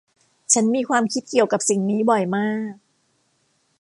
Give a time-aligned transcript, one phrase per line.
[0.53, 2.73] ฉันมีความคิดเกี่ยวกับสิ่งนี้บ่อยมาก